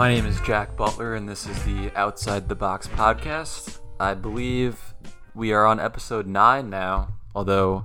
[0.00, 3.80] My name is Jack Butler, and this is the Outside the Bachs podcast.
[4.00, 4.94] I believe
[5.34, 7.84] we are on episode 9 now, although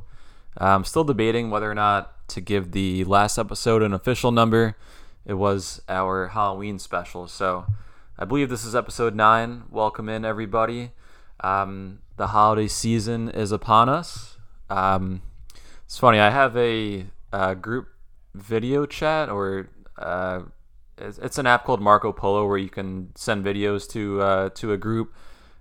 [0.55, 4.77] I'm still debating whether or not to give the last episode an official number.
[5.25, 7.66] It was our Halloween special, so
[8.17, 9.63] I believe this is episode 9.
[9.70, 10.91] Welcome in, everybody.
[11.41, 14.38] Um, the holiday season is upon us.
[14.70, 15.22] Um,
[15.84, 17.89] it's funny, I have a, a group
[18.34, 20.44] video chat or uh,
[20.98, 24.77] it's, an app called Marco Polo where you can send videos to uh, to a
[24.77, 25.13] group,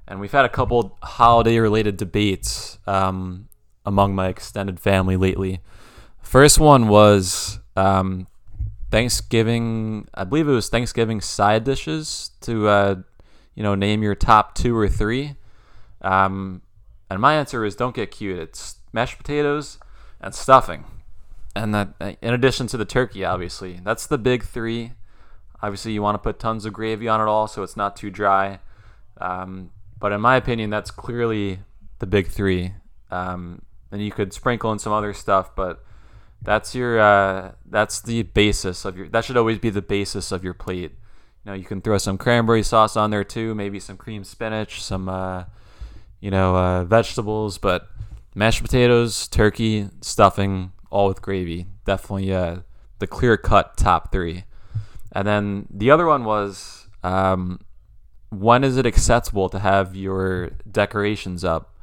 [0.06, 3.48] and we've had a couple holiday related debates um,
[3.84, 5.60] among my extended family lately.
[6.22, 8.26] First one was um,
[8.90, 10.08] Thanksgiving.
[10.14, 12.94] I believe it was Thanksgiving side dishes to uh,
[13.54, 15.34] you know name your top two or three.
[16.00, 16.62] Um,
[17.10, 18.38] and my answer is don't get cute.
[18.38, 19.78] It's mashed potatoes
[20.20, 20.84] and stuffing,
[21.56, 23.80] and that in addition to the turkey, obviously.
[23.82, 24.92] That's the big three.
[25.64, 28.10] Obviously, you want to put tons of gravy on it all, so it's not too
[28.10, 28.58] dry.
[29.16, 31.60] Um, but in my opinion, that's clearly
[32.00, 32.74] the big three.
[33.10, 35.82] Um, and you could sprinkle in some other stuff, but
[36.42, 39.08] that's your uh, that's the basis of your.
[39.08, 40.92] That should always be the basis of your plate.
[40.92, 44.82] You know, you can throw some cranberry sauce on there too, maybe some cream spinach,
[44.82, 45.44] some uh,
[46.20, 47.88] you know uh, vegetables, but
[48.34, 51.64] mashed potatoes, turkey, stuffing, all with gravy.
[51.86, 52.56] Definitely uh,
[52.98, 54.44] the clear cut top three.
[55.14, 57.60] And then the other one was um,
[58.30, 61.74] when is it acceptable to have your decorations up?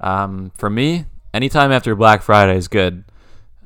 [0.00, 3.04] Um, for me, anytime after Black Friday is good.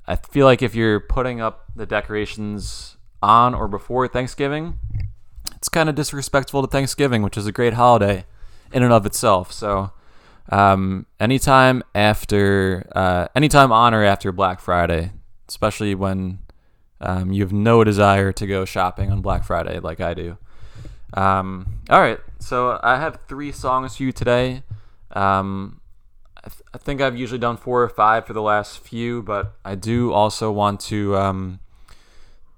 [0.06, 4.78] I feel like if you're putting up the decorations on or before Thanksgiving,
[5.54, 8.24] it's kind of disrespectful to Thanksgiving, which is a great holiday
[8.72, 9.52] in and of itself.
[9.52, 9.92] So,
[10.50, 15.12] um, anytime after, uh, anytime on or after Black Friday,
[15.48, 16.40] especially when
[17.02, 20.38] um, you have no desire to go shopping on Black Friday like I do.
[21.14, 24.62] Um, all right, so I have three songs for you today.
[25.10, 25.80] Um,
[26.38, 29.52] I, th- I, think I've usually done four or five for the last few, but
[29.64, 31.60] I do also want to um,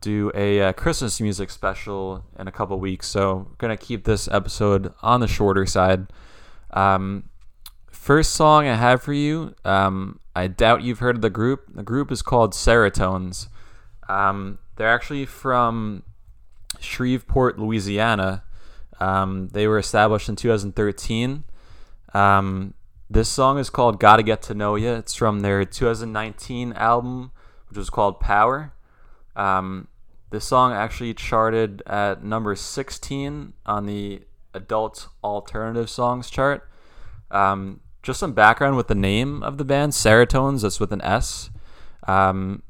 [0.00, 3.08] do a, uh, Christmas music special in a couple weeks.
[3.08, 6.06] So I'm gonna keep this episode on the shorter side.
[6.70, 7.30] Um,
[7.90, 9.54] first song I have for you.
[9.64, 11.74] Um, I doubt you've heard of the group.
[11.74, 13.48] The group is called Seratones.
[14.08, 16.02] Um, they're actually from
[16.80, 18.44] Shreveport, Louisiana.
[19.00, 21.44] Um, they were established in 2013.
[22.12, 22.74] Um,
[23.10, 24.94] this song is called Gotta Get to Know Ya.
[24.94, 27.32] It's from their 2019 album,
[27.68, 28.72] which was called Power.
[29.36, 29.88] Um,
[30.30, 34.22] this song actually charted at number 16 on the
[34.52, 36.68] Adult Alternative Songs chart.
[37.30, 41.50] Um, just some background with the name of the band, Seratones, that's with an S.
[42.08, 42.63] Um,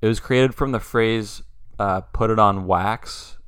[0.00, 1.42] it was created from the phrase
[1.78, 3.38] uh, "put it on wax,"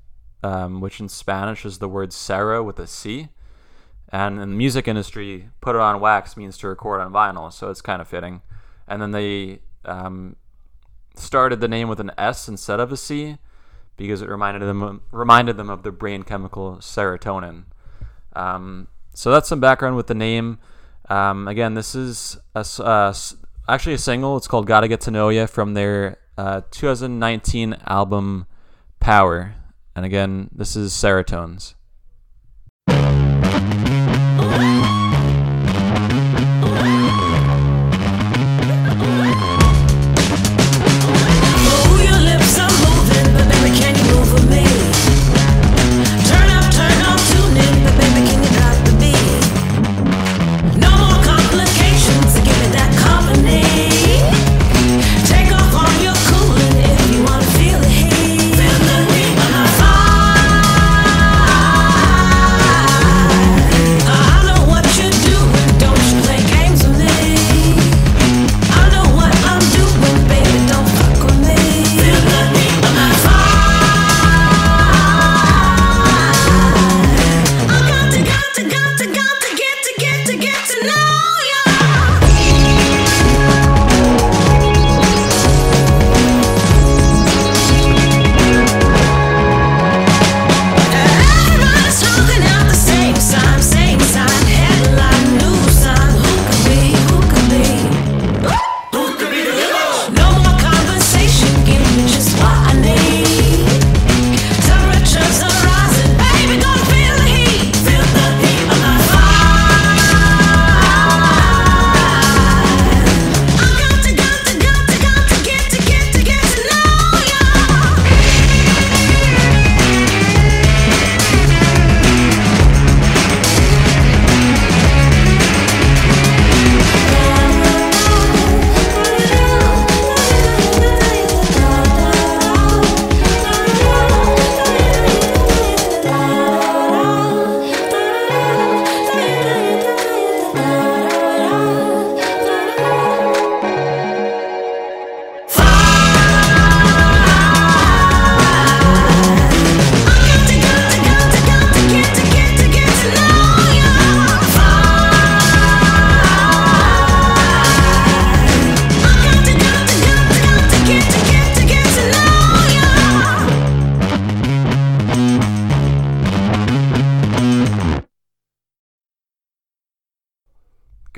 [0.42, 3.28] um, which in Spanish is the word "cera" with a C.
[4.12, 7.70] And in the music industry, "put it on wax" means to record on vinyl, so
[7.70, 8.42] it's kind of fitting.
[8.88, 10.36] And then they um,
[11.14, 13.38] started the name with an S instead of a C
[13.96, 17.64] because it reminded them reminded them of the brain chemical serotonin.
[18.34, 20.58] Um, so that's some background with the name.
[21.08, 23.14] Um, again, this is a, uh,
[23.68, 24.36] actually a single.
[24.36, 28.46] It's called "Gotta Get to Know Ya" from their uh, 2019 album
[28.98, 29.54] Power.
[29.94, 31.74] And again, this is Seratones.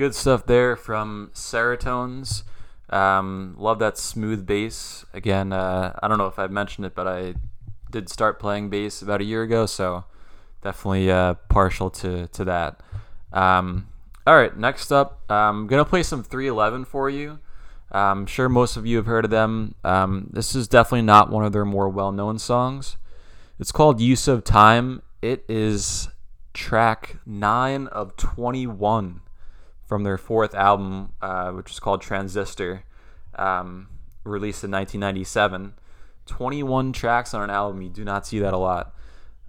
[0.03, 2.43] Good stuff there from Seratones.
[2.89, 5.05] Um, love that smooth bass.
[5.13, 7.35] Again, uh, I don't know if I've mentioned it, but I
[7.89, 10.03] did start playing bass about a year ago, so
[10.61, 12.81] definitely uh, partial to to that.
[13.31, 13.87] Um,
[14.27, 17.39] all right, next up, I'm gonna play some 311 for you.
[17.89, 19.75] I'm sure most of you have heard of them.
[19.85, 22.97] Um, this is definitely not one of their more well-known songs.
[23.57, 26.09] It's called "Use of Time." It is
[26.53, 29.21] track nine of 21
[29.85, 32.83] from their fourth album, uh, which is called Transistor,
[33.35, 33.87] um,
[34.23, 35.73] released in 1997.
[36.25, 37.81] 21 tracks on an album.
[37.81, 38.95] You do not see that a lot.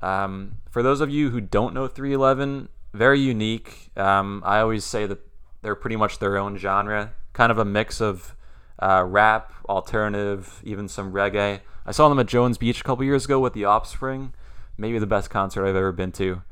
[0.00, 3.90] Um, for those of you who don't know 311, very unique.
[3.96, 5.18] Um, I always say that
[5.62, 8.36] they're pretty much their own genre, kind of a mix of
[8.78, 11.60] uh, rap, alternative, even some reggae.
[11.86, 14.32] I saw them at Jones Beach a couple years ago with The Offspring,
[14.76, 16.42] maybe the best concert I've ever been to.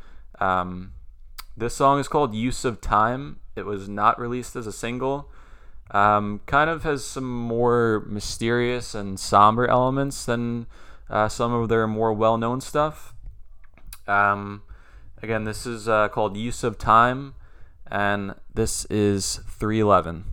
[0.41, 0.93] Um,
[1.57, 3.39] this song is called Use of Time.
[3.57, 5.31] It was not released as a single.
[5.91, 10.67] Um, kind of has some more mysterious and somber elements than
[11.11, 13.15] uh, some of their more well known stuff.
[14.09, 14.63] Um,
[15.23, 17.35] again, this is uh, called Use of Time,
[17.91, 20.32] and this is 311.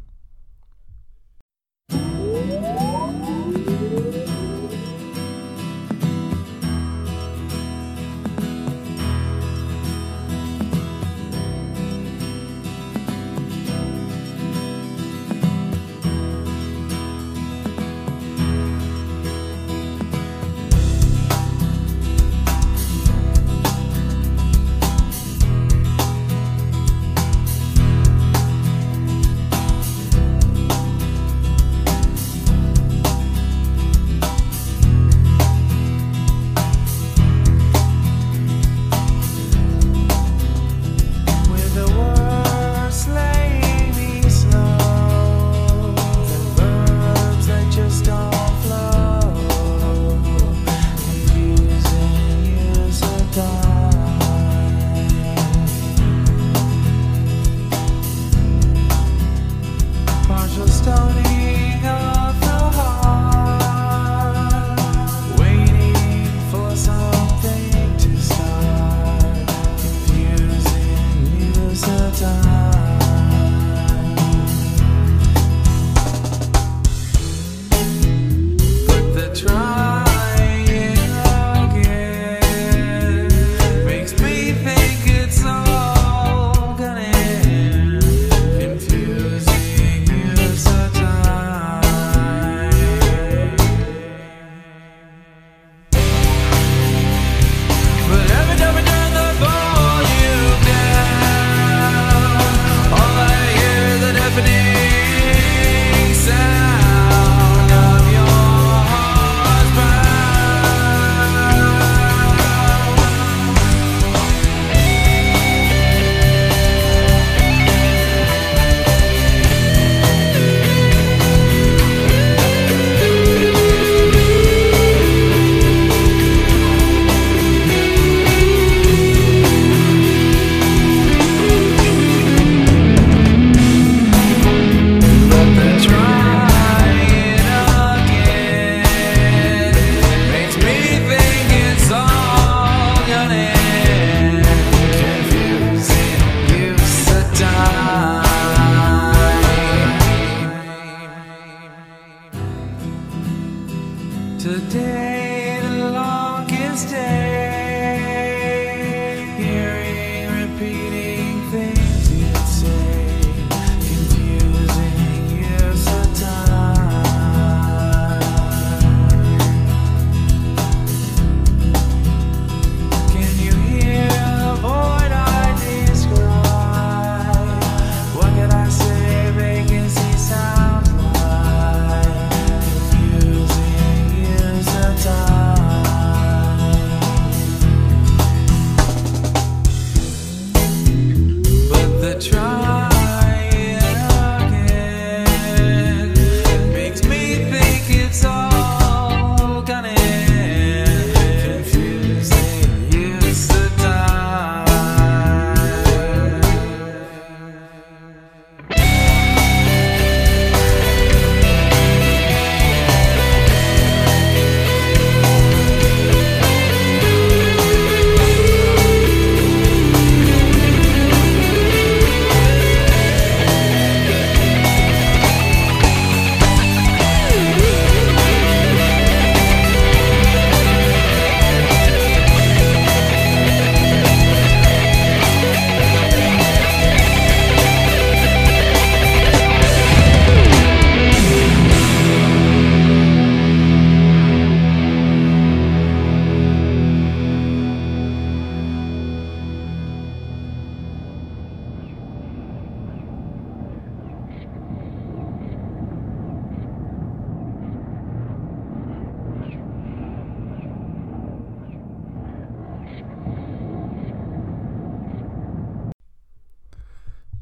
[154.50, 155.19] today.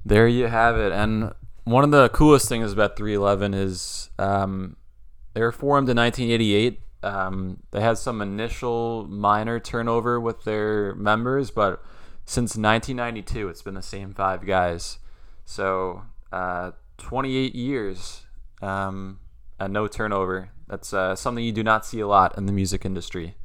[0.08, 0.94] There you have it.
[0.94, 1.34] And
[1.66, 4.78] one of the coolest things about 311 is um,
[5.34, 6.80] they were formed in 1988.
[7.04, 11.84] Um, they had some initial minor turnover with their members, but
[12.24, 15.00] since 1992, it's been the same five guys.
[15.44, 18.22] So uh, 28 years
[18.62, 19.20] um,
[19.60, 20.52] and no turnover.
[20.70, 23.36] That's uh, something you do not see a lot in the music industry.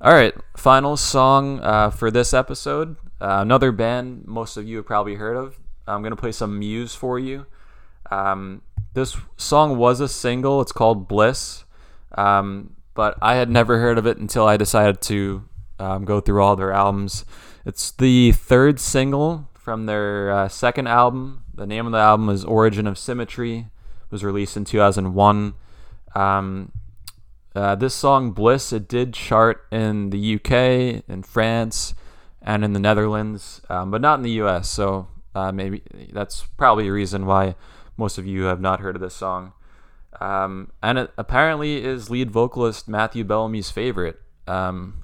[0.00, 2.96] All right, final song uh, for this episode.
[3.20, 5.58] Uh, another band most of you have probably heard of.
[5.86, 7.46] I'm going to play some Muse for you.
[8.10, 8.62] Um,
[8.94, 10.60] this song was a single.
[10.60, 11.64] It's called Bliss.
[12.16, 15.44] Um, but I had never heard of it until I decided to
[15.78, 17.24] um, go through all their albums.
[17.64, 21.42] It's the third single from their uh, second album.
[21.54, 23.58] The name of the album is Origin of Symmetry.
[23.58, 23.66] It
[24.10, 25.54] was released in 2001.
[26.14, 26.72] Um,
[27.54, 31.94] uh, this song, Bliss, it did chart in the UK, in France,
[32.40, 34.68] and in the Netherlands, um, but not in the US.
[34.68, 37.54] So uh, maybe that's probably a reason why
[37.98, 39.52] most of you have not heard of this song.
[40.18, 44.18] Um, and it apparently is lead vocalist Matthew Bellamy's favorite.
[44.46, 45.02] Um,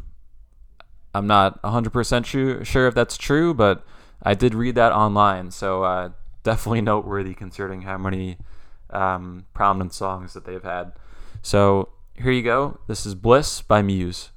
[1.14, 3.84] I'm not 100% sure, if that's true, but
[4.22, 5.50] I did read that online.
[5.50, 6.10] So uh,
[6.42, 8.38] definitely noteworthy considering how many
[8.88, 10.92] um, prominent songs that they've had.
[11.42, 12.80] So here you go.
[12.86, 14.30] This is Bliss by Muse.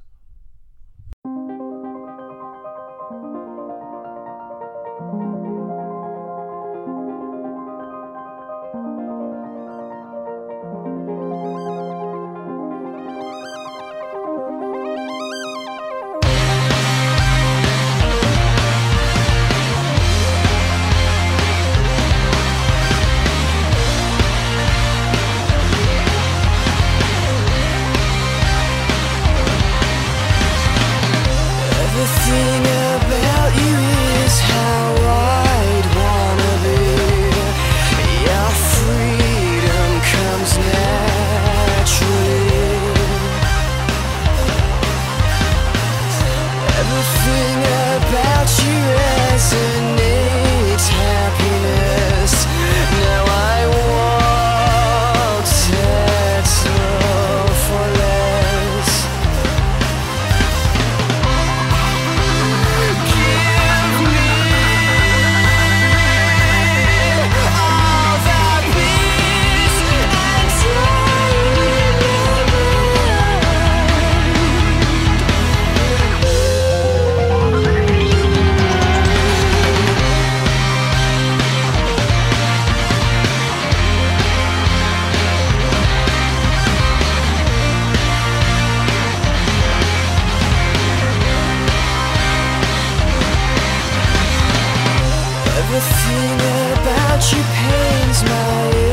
[95.75, 96.36] Everything
[96.72, 98.85] about you pains my ears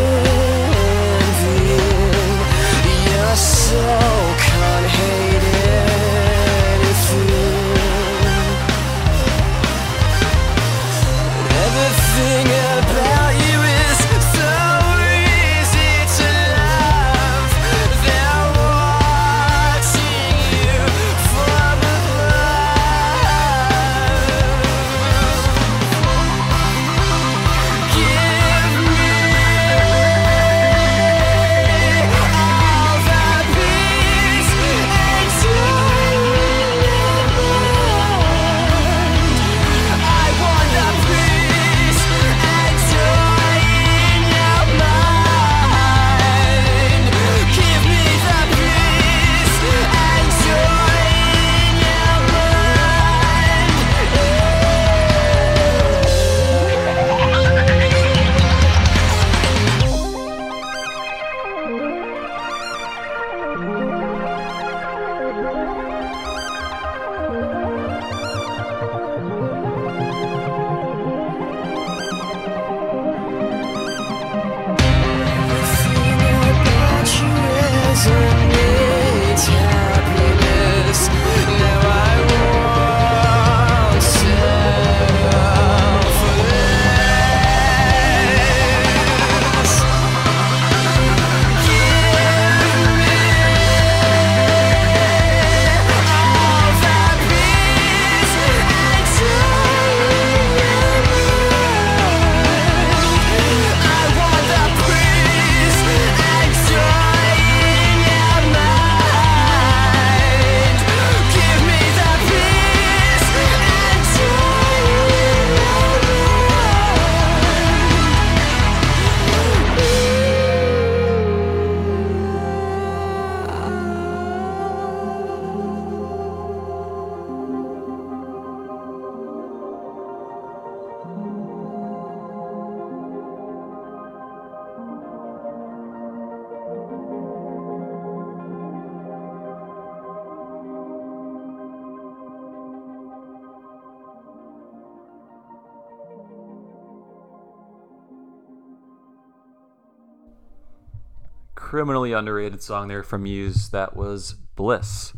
[151.73, 155.15] criminally underrated song there from Muse that was Bliss.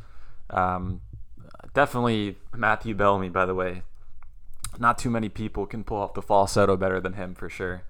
[0.50, 1.00] Um,
[1.72, 3.82] definitely Matthew Bellamy, by the way.
[4.78, 7.82] Not too many people can pull off the falsetto better than him for sure.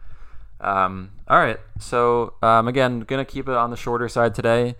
[0.62, 4.76] Um, all right, so um, again, gonna keep it on the shorter side today.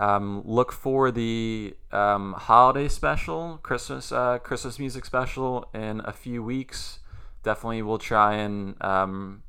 [0.00, 6.42] Um, look for the um, holiday special, Christmas uh, Christmas music special in a few
[6.42, 7.00] weeks.
[7.42, 9.42] Definitely, we'll try and um,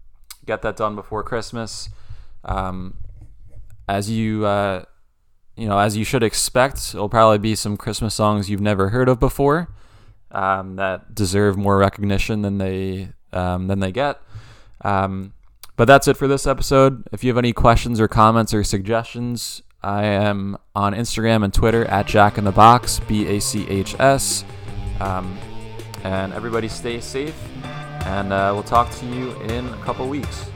[0.46, 1.88] get that done before Christmas.
[2.44, 2.98] Um,
[3.88, 4.84] as you uh,
[5.56, 9.10] you know, as you should expect, it'll probably be some Christmas songs you've never heard
[9.10, 9.70] of before
[10.32, 14.22] um, that deserve more recognition than they um, than they get.
[14.82, 15.34] Um,
[15.76, 17.08] but that's it for this episode.
[17.12, 21.86] If you have any questions or comments or suggestions, I am on Instagram and Twitter
[21.86, 24.44] at Jack in the Bachs, B A C H S.
[25.00, 25.38] Um,
[26.04, 27.36] and everybody stay safe,
[28.06, 30.50] and uh, we'll talk to you in a couple weeks.